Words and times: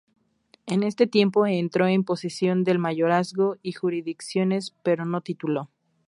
En 0.65 0.81
este 0.81 1.05
tiempo 1.05 1.45
entró 1.45 1.85
en 1.85 2.03
posesión 2.03 2.63
del 2.63 2.79
mayorazgo 2.79 3.57
y 3.61 3.73
jurisdicciones, 3.73 4.73
pero 4.81 5.05
no 5.05 5.21
tituló. 5.21 5.69